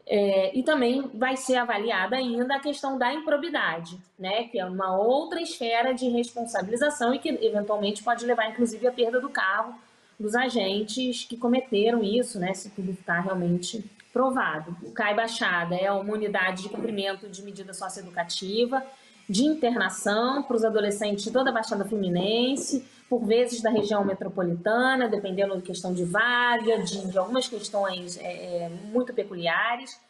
É, 0.09 0.57
e 0.57 0.63
também 0.63 1.11
vai 1.15 1.37
ser 1.37 1.57
avaliada 1.57 2.17
ainda 2.17 2.57
a 2.57 2.61
questão 2.61 2.97
da 2.99 3.13
improbidade, 3.13 3.99
né, 4.19 4.45
que 4.45 4.59
é 4.59 4.65
uma 4.65 4.97
outra 4.97 5.41
esfera 5.41 5.95
de 5.95 6.09
responsabilização 6.09 7.15
e 7.15 7.19
que 7.19 7.29
eventualmente 7.29 8.05
pode 8.05 8.27
levar, 8.27 8.49
inclusive, 8.51 8.87
à 8.87 8.93
perda 8.93 9.19
do 9.21 9.31
carro 9.31 9.75
dos 10.18 10.35
agentes 10.35 11.25
que 11.25 11.37
cometeram 11.37 12.02
isso, 12.02 12.38
né, 12.38 12.54
se 12.54 12.70
tudo 12.70 12.90
está 12.90 13.20
realmente 13.20 13.85
provado. 14.12 14.75
O 14.82 14.92
CAI 14.92 15.14
Baixada 15.14 15.76
é 15.76 15.92
uma 15.92 16.14
unidade 16.14 16.62
de 16.62 16.68
cumprimento 16.70 17.28
de 17.28 17.42
medida 17.42 17.75
socioeducativa, 17.75 18.82
de 19.28 19.44
internação 19.44 20.42
para 20.42 20.56
os 20.56 20.64
adolescentes 20.64 21.25
de 21.25 21.30
toda 21.30 21.50
a 21.50 21.52
Baixada 21.52 21.85
Fluminense, 21.85 22.87
por 23.11 23.25
vezes 23.25 23.61
da 23.61 23.70
região 23.70 24.04
metropolitana, 24.04 25.08
dependendo 25.08 25.54
da 25.54 25.61
questão 25.61 25.92
de 25.92 26.04
vaga, 26.04 26.82
de, 26.82 27.08
de 27.08 27.18
algumas 27.18 27.46
questões 27.46 28.16
é, 28.16 28.64
é 28.64 28.68
muito 28.68 29.12
peculiares. 29.12 30.00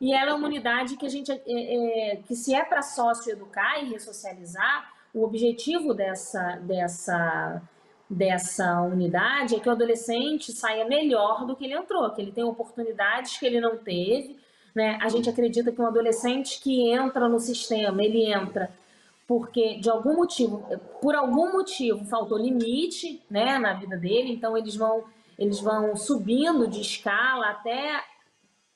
E 0.00 0.12
ela 0.12 0.30
é 0.30 0.34
uma 0.34 0.48
unidade 0.48 0.96
que 0.96 1.06
a 1.06 1.08
gente, 1.08 1.30
é, 1.30 1.42
é, 1.46 2.16
que 2.26 2.34
se 2.34 2.54
é 2.54 2.64
para 2.64 2.82
socioeducar 2.82 3.84
e 3.84 3.90
ressocializar, 3.90 4.90
o 5.14 5.24
objetivo 5.24 5.92
dessa, 5.92 6.56
dessa 6.62 7.62
dessa 8.12 8.82
unidade 8.82 9.54
é 9.56 9.60
que 9.60 9.68
o 9.68 9.72
adolescente 9.72 10.52
saia 10.52 10.84
melhor 10.84 11.46
do 11.46 11.56
que 11.56 11.64
ele 11.64 11.74
entrou, 11.74 12.10
que 12.10 12.20
ele 12.20 12.30
tem 12.30 12.44
oportunidades 12.44 13.38
que 13.38 13.46
ele 13.46 13.60
não 13.60 13.78
teve. 13.78 14.36
Né? 14.74 14.98
A 15.00 15.08
gente 15.08 15.28
acredita 15.30 15.72
que 15.72 15.80
um 15.80 15.86
adolescente 15.86 16.60
que 16.60 16.90
entra 16.90 17.28
no 17.28 17.40
sistema, 17.40 18.02
ele 18.02 18.30
entra 18.30 18.70
porque 19.26 19.78
de 19.78 19.88
algum 19.88 20.14
motivo, 20.14 20.62
por 21.00 21.14
algum 21.14 21.52
motivo 21.52 22.04
faltou 22.04 22.36
limite, 22.36 23.22
né, 23.30 23.58
na 23.58 23.72
vida 23.72 23.96
dele, 23.96 24.32
então 24.32 24.56
eles 24.58 24.76
vão 24.76 25.04
eles 25.38 25.58
vão 25.60 25.96
subindo 25.96 26.68
de 26.68 26.82
escala 26.82 27.48
até 27.48 28.04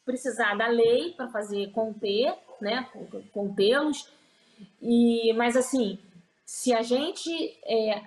precisar 0.04 0.56
da 0.56 0.66
lei 0.66 1.12
para 1.12 1.28
fazer 1.28 1.70
conter, 1.72 2.32
né, 2.60 2.88
contê-los. 3.32 4.10
E 4.80 5.32
mas 5.34 5.56
assim, 5.56 5.98
se 6.46 6.72
a 6.72 6.80
gente 6.80 7.30
é, 7.66 8.02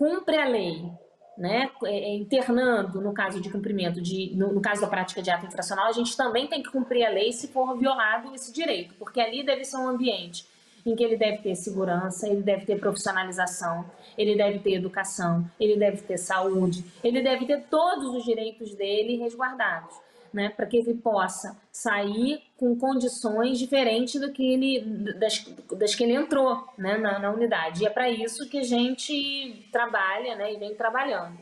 cumpre 0.00 0.38
a 0.38 0.48
lei, 0.48 0.90
né, 1.36 1.70
é, 1.84 1.90
é, 1.90 2.14
internando 2.14 3.02
no 3.02 3.12
caso 3.12 3.38
de 3.38 3.50
cumprimento 3.50 4.00
de, 4.00 4.34
no, 4.34 4.50
no, 4.50 4.60
caso 4.62 4.80
da 4.80 4.86
prática 4.86 5.20
de 5.20 5.30
ato 5.30 5.44
infracional, 5.44 5.88
a 5.88 5.92
gente 5.92 6.16
também 6.16 6.46
tem 6.46 6.62
que 6.62 6.70
cumprir 6.70 7.04
a 7.04 7.10
lei 7.10 7.30
se 7.34 7.48
for 7.48 7.76
violado 7.76 8.34
esse 8.34 8.50
direito, 8.50 8.94
porque 8.94 9.20
ali 9.20 9.44
deve 9.44 9.62
ser 9.62 9.76
um 9.76 9.86
ambiente 9.86 10.46
em 10.86 10.96
que 10.96 11.04
ele 11.04 11.18
deve 11.18 11.42
ter 11.42 11.54
segurança, 11.54 12.26
ele 12.26 12.40
deve 12.40 12.64
ter 12.64 12.80
profissionalização, 12.80 13.84
ele 14.16 14.34
deve 14.34 14.60
ter 14.60 14.72
educação, 14.72 15.44
ele 15.60 15.76
deve 15.76 15.98
ter 15.98 16.16
saúde, 16.16 16.82
ele 17.04 17.20
deve 17.20 17.44
ter 17.44 17.64
todos 17.68 18.14
os 18.14 18.24
direitos 18.24 18.74
dele 18.74 19.18
resguardados 19.18 19.94
né, 20.32 20.48
para 20.48 20.66
que 20.66 20.76
ele 20.76 20.94
possa 20.94 21.56
sair 21.72 22.42
com 22.56 22.76
condições 22.76 23.58
diferentes 23.58 24.20
do 24.20 24.32
que 24.32 24.42
ele, 24.42 24.80
das, 25.14 25.44
das 25.76 25.94
que 25.94 26.04
ele 26.04 26.14
entrou 26.14 26.64
né, 26.78 26.96
na, 26.96 27.18
na 27.18 27.30
unidade. 27.30 27.82
E 27.82 27.86
é 27.86 27.90
para 27.90 28.08
isso 28.10 28.48
que 28.48 28.58
a 28.58 28.62
gente 28.62 29.68
trabalha 29.72 30.36
né, 30.36 30.52
e 30.52 30.56
vem 30.56 30.74
trabalhando. 30.74 31.38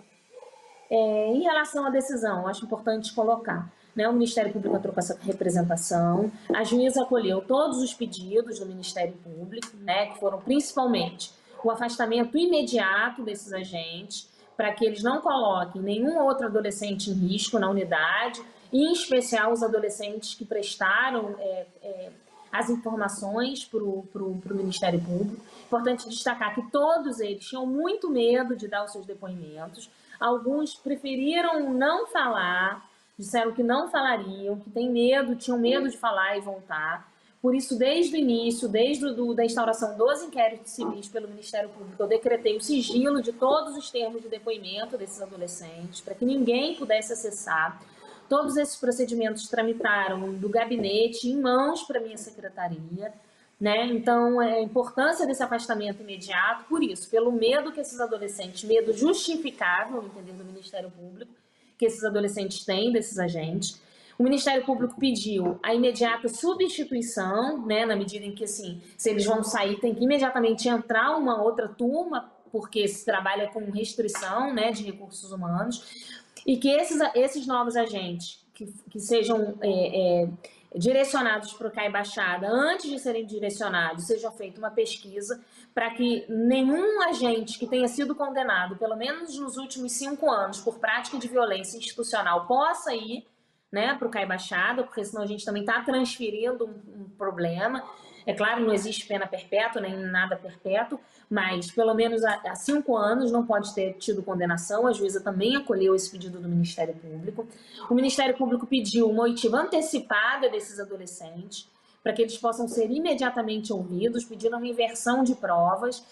É, 0.90 1.26
em 1.28 1.42
relação 1.42 1.86
à 1.86 1.90
decisão, 1.90 2.46
acho 2.46 2.64
importante 2.64 3.14
colocar. 3.14 3.70
Né, 3.94 4.08
o 4.08 4.12
Ministério 4.12 4.52
Público 4.52 4.76
entrou 4.76 4.94
com 4.94 5.00
essa 5.00 5.18
representação, 5.22 6.30
a 6.54 6.62
juíza 6.62 7.02
acolheu 7.02 7.40
todos 7.40 7.78
os 7.82 7.92
pedidos 7.92 8.60
do 8.60 8.66
Ministério 8.66 9.14
Público, 9.14 9.76
né, 9.78 10.06
que 10.06 10.20
foram 10.20 10.40
principalmente 10.40 11.32
o 11.64 11.70
afastamento 11.70 12.38
imediato 12.38 13.24
desses 13.24 13.52
agentes, 13.52 14.28
para 14.56 14.72
que 14.72 14.84
eles 14.84 15.02
não 15.02 15.20
coloquem 15.20 15.80
nenhum 15.80 16.20
outro 16.20 16.46
adolescente 16.46 17.10
em 17.10 17.14
risco 17.14 17.58
na 17.58 17.70
unidade, 17.70 18.42
em 18.72 18.92
especial 18.92 19.52
os 19.52 19.62
adolescentes 19.62 20.34
que 20.34 20.44
prestaram 20.44 21.34
é, 21.38 21.66
é, 21.82 22.10
as 22.52 22.70
informações 22.70 23.64
para 23.64 23.82
o 23.82 24.42
Ministério 24.50 25.00
Público. 25.00 25.42
Importante 25.66 26.08
destacar 26.08 26.54
que 26.54 26.70
todos 26.70 27.20
eles 27.20 27.46
tinham 27.46 27.66
muito 27.66 28.10
medo 28.10 28.56
de 28.56 28.68
dar 28.68 28.84
os 28.84 28.92
seus 28.92 29.06
depoimentos, 29.06 29.90
alguns 30.18 30.74
preferiram 30.74 31.72
não 31.72 32.06
falar, 32.06 32.88
disseram 33.18 33.52
que 33.52 33.62
não 33.62 33.90
falariam, 33.90 34.58
que 34.58 34.70
têm 34.70 34.90
medo, 34.90 35.36
tinham 35.36 35.58
medo 35.58 35.88
de 35.88 35.96
falar 35.96 36.36
e 36.36 36.40
voltar. 36.40 37.08
Por 37.40 37.54
isso, 37.54 37.78
desde 37.78 38.16
o 38.16 38.18
início, 38.18 38.68
desde 38.68 39.06
a 39.06 39.12
da 39.34 39.44
instauração 39.44 39.96
dos 39.96 40.22
inquéritos 40.22 40.72
civis 40.72 41.08
pelo 41.08 41.28
Ministério 41.28 41.68
Público, 41.68 42.02
eu 42.02 42.08
decretei 42.08 42.56
o 42.56 42.60
sigilo 42.60 43.22
de 43.22 43.32
todos 43.32 43.76
os 43.76 43.90
termos 43.90 44.22
de 44.22 44.28
depoimento 44.28 44.98
desses 44.98 45.22
adolescentes, 45.22 46.00
para 46.00 46.16
que 46.16 46.24
ninguém 46.24 46.74
pudesse 46.74 47.12
acessar. 47.12 47.80
Todos 48.28 48.56
esses 48.56 48.76
procedimentos 48.76 49.48
tramitaram 49.48 50.34
do 50.34 50.48
gabinete 50.48 51.28
em 51.28 51.40
mãos 51.40 51.82
para 51.84 52.00
minha 52.00 52.16
secretaria. 52.16 53.12
Né? 53.60 53.86
Então, 53.86 54.40
é 54.40 54.58
a 54.58 54.62
importância 54.62 55.26
desse 55.26 55.42
afastamento 55.42 56.02
imediato, 56.02 56.64
por 56.68 56.82
isso, 56.82 57.10
pelo 57.10 57.32
medo 57.32 57.72
que 57.72 57.80
esses 57.80 58.00
adolescentes, 58.00 58.62
medo 58.62 58.92
justificável, 58.92 60.00
no 60.00 60.08
entender 60.08 60.32
do 60.32 60.44
Ministério 60.44 60.90
Público, 60.92 61.32
que 61.76 61.86
esses 61.86 62.04
adolescentes 62.04 62.64
têm 62.64 62.92
desses 62.92 63.18
agentes. 63.18 63.80
O 64.16 64.22
Ministério 64.22 64.64
Público 64.64 64.94
pediu 64.98 65.58
a 65.60 65.74
imediata 65.74 66.28
substituição, 66.28 67.64
né, 67.66 67.84
na 67.84 67.96
medida 67.96 68.24
em 68.24 68.32
que, 68.32 68.44
assim, 68.44 68.80
se 68.96 69.10
eles 69.10 69.24
vão 69.24 69.42
sair, 69.42 69.80
tem 69.80 69.92
que 69.92 70.04
imediatamente 70.04 70.68
entrar 70.68 71.16
uma 71.16 71.42
outra 71.42 71.68
turma, 71.68 72.30
porque 72.52 72.86
se 72.86 73.04
trabalha 73.04 73.48
com 73.48 73.70
restrição, 73.70 74.54
né, 74.54 74.70
de 74.70 74.84
recursos 74.84 75.32
humanos 75.32 76.18
e 76.48 76.56
que 76.56 76.70
esses, 76.70 76.98
esses 77.14 77.46
novos 77.46 77.76
agentes 77.76 78.42
que, 78.54 78.64
que 78.90 78.98
sejam 78.98 79.58
é, 79.60 80.22
é, 80.22 80.28
direcionados 80.74 81.52
para 81.52 81.68
o 81.68 81.70
CAI 81.70 81.92
Baixada, 81.92 82.48
antes 82.48 82.88
de 82.88 82.98
serem 82.98 83.26
direcionados, 83.26 84.06
seja 84.06 84.30
feita 84.30 84.58
uma 84.58 84.70
pesquisa 84.70 85.38
para 85.74 85.90
que 85.90 86.24
nenhum 86.26 87.02
agente 87.02 87.58
que 87.58 87.66
tenha 87.66 87.86
sido 87.86 88.14
condenado, 88.14 88.76
pelo 88.76 88.96
menos 88.96 89.38
nos 89.38 89.58
últimos 89.58 89.92
cinco 89.92 90.30
anos, 90.30 90.58
por 90.58 90.78
prática 90.78 91.18
de 91.18 91.28
violência 91.28 91.76
institucional, 91.76 92.46
possa 92.46 92.94
ir 92.94 93.26
né, 93.70 93.94
para 93.98 94.08
o 94.08 94.10
CAI 94.10 94.24
Baixada, 94.24 94.84
porque 94.84 95.04
senão 95.04 95.24
a 95.24 95.26
gente 95.26 95.44
também 95.44 95.60
está 95.60 95.82
transferindo 95.82 96.64
um, 96.64 97.02
um 97.02 97.10
problema. 97.10 97.84
É 98.28 98.34
claro, 98.34 98.62
não 98.62 98.74
existe 98.74 99.06
pena 99.06 99.26
perpétua, 99.26 99.80
nem 99.80 99.96
nada 99.96 100.36
perpétuo, 100.36 101.00
mas 101.30 101.70
pelo 101.70 101.94
menos 101.94 102.22
há, 102.22 102.54
cinco 102.54 102.94
anos 102.94 103.32
não 103.32 103.46
pode 103.46 103.74
ter 103.74 103.94
tido 103.94 104.22
condenação. 104.22 104.86
A 104.86 104.92
juíza 104.92 105.18
também 105.18 105.56
acolheu 105.56 105.94
esse 105.94 106.10
pedido 106.10 106.38
do 106.38 106.46
Ministério 106.46 106.94
Público. 106.94 107.48
O 107.88 107.94
Ministério 107.94 108.36
Público 108.36 108.66
pediu 108.66 109.08
uma 109.08 109.22
oitiva 109.22 109.56
antecipada 109.56 110.50
desses 110.50 110.78
adolescentes, 110.78 111.70
para 112.02 112.12
que 112.12 112.20
eles 112.20 112.36
possam 112.36 112.68
ser 112.68 112.90
imediatamente 112.90 113.72
ouvidos, 113.72 114.26
pedindo 114.26 114.58
uma 114.58 114.66
inversão 114.66 115.24
de 115.24 115.34
provas, 115.34 116.04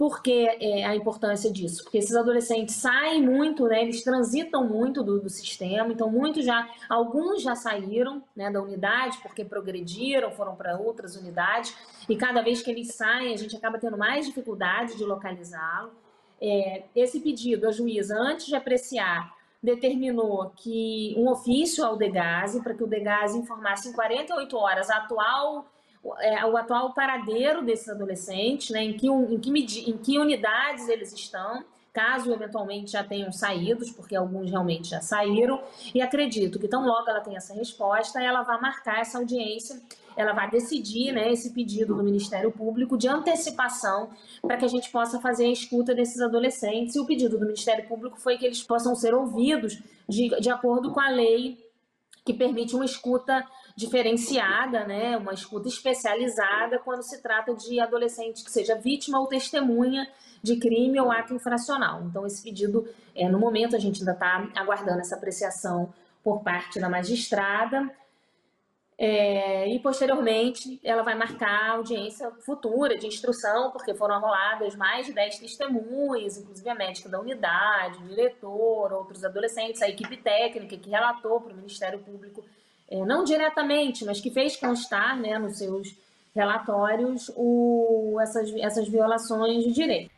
por 0.00 0.22
que 0.22 0.46
é, 0.48 0.86
a 0.86 0.96
importância 0.96 1.52
disso? 1.52 1.84
Porque 1.84 1.98
esses 1.98 2.16
adolescentes 2.16 2.74
saem 2.76 3.20
muito, 3.20 3.66
né, 3.66 3.82
eles 3.82 4.02
transitam 4.02 4.66
muito 4.66 5.02
do, 5.02 5.20
do 5.20 5.28
sistema, 5.28 5.92
então 5.92 6.10
muitos 6.10 6.42
já, 6.42 6.66
alguns 6.88 7.42
já 7.42 7.54
saíram 7.54 8.24
né, 8.34 8.50
da 8.50 8.62
unidade 8.62 9.18
porque 9.22 9.44
progrediram, 9.44 10.30
foram 10.30 10.56
para 10.56 10.78
outras 10.78 11.16
unidades, 11.16 11.76
e 12.08 12.16
cada 12.16 12.40
vez 12.40 12.62
que 12.62 12.70
eles 12.70 12.94
saem, 12.94 13.34
a 13.34 13.36
gente 13.36 13.54
acaba 13.54 13.78
tendo 13.78 13.98
mais 13.98 14.24
dificuldade 14.24 14.96
de 14.96 15.04
localizá-lo. 15.04 15.90
É, 16.40 16.84
esse 16.96 17.20
pedido, 17.20 17.68
a 17.68 17.70
juíza, 17.70 18.16
antes 18.18 18.46
de 18.46 18.56
apreciar, 18.56 19.36
determinou 19.62 20.50
que 20.56 21.14
um 21.18 21.28
ofício 21.28 21.84
ao 21.84 21.98
DEGASE, 21.98 22.62
para 22.62 22.72
que 22.72 22.82
o 22.82 22.86
DEGASE 22.86 23.36
informasse 23.36 23.90
em 23.90 23.92
48 23.92 24.56
horas 24.56 24.88
a 24.88 24.96
atual, 24.96 25.66
é, 26.20 26.44
o 26.46 26.56
atual 26.56 26.94
paradeiro 26.94 27.62
desses 27.62 27.88
adolescentes, 27.88 28.70
né, 28.70 28.82
em, 28.82 28.92
que, 28.94 29.08
em, 29.08 29.38
que, 29.38 29.90
em 29.90 29.98
que 29.98 30.18
unidades 30.18 30.88
eles 30.88 31.12
estão, 31.12 31.64
caso 31.92 32.32
eventualmente 32.32 32.92
já 32.92 33.02
tenham 33.02 33.32
saído, 33.32 33.84
porque 33.94 34.14
alguns 34.14 34.50
realmente 34.50 34.88
já 34.88 35.00
saíram, 35.00 35.60
e 35.94 36.00
acredito 36.00 36.58
que 36.58 36.68
tão 36.68 36.86
logo 36.86 37.08
ela 37.08 37.20
tenha 37.20 37.38
essa 37.38 37.52
resposta, 37.52 38.22
ela 38.22 38.42
vai 38.42 38.60
marcar 38.60 39.00
essa 39.00 39.18
audiência, 39.18 39.80
ela 40.16 40.32
vai 40.32 40.50
decidir 40.50 41.12
né, 41.12 41.32
esse 41.32 41.50
pedido 41.50 41.94
do 41.94 42.02
Ministério 42.02 42.50
Público 42.50 42.96
de 42.96 43.08
antecipação 43.08 44.10
para 44.42 44.56
que 44.56 44.64
a 44.64 44.68
gente 44.68 44.90
possa 44.90 45.20
fazer 45.20 45.46
a 45.46 45.52
escuta 45.52 45.94
desses 45.94 46.20
adolescentes. 46.20 46.94
E 46.96 47.00
o 47.00 47.06
pedido 47.06 47.38
do 47.38 47.46
Ministério 47.46 47.86
Público 47.88 48.20
foi 48.20 48.36
que 48.36 48.44
eles 48.44 48.62
possam 48.62 48.94
ser 48.94 49.14
ouvidos 49.14 49.80
de, 50.08 50.28
de 50.40 50.50
acordo 50.50 50.92
com 50.92 51.00
a 51.00 51.08
lei 51.08 51.58
que 52.24 52.34
permite 52.34 52.74
uma 52.74 52.84
escuta 52.84 53.46
diferenciada, 53.76 54.84
né, 54.84 55.16
uma 55.16 55.32
escuta 55.32 55.68
especializada 55.68 56.78
quando 56.78 57.02
se 57.02 57.22
trata 57.22 57.54
de 57.54 57.80
adolescente 57.80 58.44
que 58.44 58.50
seja 58.50 58.74
vítima 58.74 59.20
ou 59.20 59.26
testemunha 59.26 60.08
de 60.42 60.56
crime 60.56 61.00
ou 61.00 61.10
ato 61.10 61.34
infracional. 61.34 62.02
Então, 62.04 62.26
esse 62.26 62.42
pedido, 62.42 62.88
é, 63.14 63.28
no 63.28 63.38
momento, 63.38 63.76
a 63.76 63.78
gente 63.78 64.00
ainda 64.00 64.12
está 64.12 64.48
aguardando 64.56 65.00
essa 65.00 65.16
apreciação 65.16 65.92
por 66.22 66.42
parte 66.42 66.80
da 66.80 66.88
magistrada. 66.88 67.90
É, 69.02 69.66
e 69.66 69.78
posteriormente 69.78 70.78
ela 70.84 71.02
vai 71.02 71.14
marcar 71.14 71.70
audiência 71.70 72.30
futura 72.44 72.98
de 72.98 73.06
instrução, 73.06 73.70
porque 73.70 73.94
foram 73.94 74.16
arroladas 74.16 74.76
mais 74.76 75.06
de 75.06 75.14
10 75.14 75.38
testemunhas, 75.38 76.36
inclusive 76.36 76.68
a 76.68 76.74
médica 76.74 77.08
da 77.08 77.18
unidade, 77.18 77.96
o 77.96 78.08
diretor, 78.08 78.92
outros 78.92 79.24
adolescentes, 79.24 79.80
a 79.80 79.88
equipe 79.88 80.18
técnica 80.18 80.76
que 80.76 80.90
relatou 80.90 81.40
para 81.40 81.54
o 81.54 81.56
Ministério 81.56 82.00
Público, 82.00 82.44
é, 82.90 83.04
não 83.04 83.24
diretamente, 83.24 84.04
mas 84.04 84.20
que 84.20 84.30
fez 84.30 84.56
constar 84.56 85.18
né, 85.18 85.38
nos 85.38 85.58
seus 85.58 85.94
relatórios 86.34 87.30
o, 87.36 88.18
essas, 88.20 88.52
essas 88.56 88.88
violações 88.88 89.64
de 89.64 89.72
direito. 89.72 90.10